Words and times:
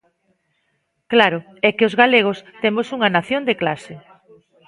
Claro, 1.11 1.39
é 1.67 1.69
que 1.77 1.87
os 1.89 1.97
galegos 2.01 2.37
temos 2.63 2.87
unha 2.95 3.13
nación 3.17 3.41
de 3.45 3.57
clase. 3.61 3.93